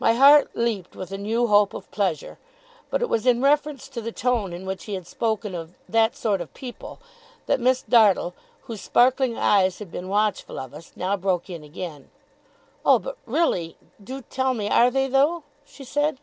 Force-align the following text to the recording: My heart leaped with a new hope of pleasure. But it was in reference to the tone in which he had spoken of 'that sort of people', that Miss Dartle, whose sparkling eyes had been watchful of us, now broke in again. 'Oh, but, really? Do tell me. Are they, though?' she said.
My 0.00 0.14
heart 0.14 0.50
leaped 0.54 0.96
with 0.96 1.12
a 1.12 1.16
new 1.18 1.46
hope 1.46 1.72
of 1.72 1.88
pleasure. 1.92 2.36
But 2.90 3.00
it 3.00 3.08
was 3.08 3.26
in 3.28 3.40
reference 3.40 3.86
to 3.90 4.00
the 4.00 4.10
tone 4.10 4.52
in 4.52 4.66
which 4.66 4.86
he 4.86 4.94
had 4.94 5.06
spoken 5.06 5.54
of 5.54 5.76
'that 5.88 6.16
sort 6.16 6.40
of 6.40 6.52
people', 6.52 6.98
that 7.46 7.60
Miss 7.60 7.80
Dartle, 7.80 8.34
whose 8.62 8.80
sparkling 8.80 9.38
eyes 9.38 9.78
had 9.78 9.92
been 9.92 10.08
watchful 10.08 10.58
of 10.58 10.74
us, 10.74 10.90
now 10.96 11.16
broke 11.16 11.48
in 11.48 11.62
again. 11.62 12.10
'Oh, 12.84 12.98
but, 12.98 13.16
really? 13.24 13.76
Do 14.02 14.22
tell 14.22 14.52
me. 14.52 14.68
Are 14.68 14.90
they, 14.90 15.06
though?' 15.06 15.44
she 15.64 15.84
said. 15.84 16.18